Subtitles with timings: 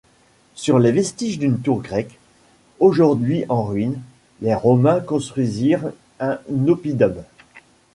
[0.55, 2.17] Sur les vestiges d'une tour grecque,
[2.79, 4.01] aujourd'hui en ruines,
[4.41, 7.13] les Romains construisirent un oppidum.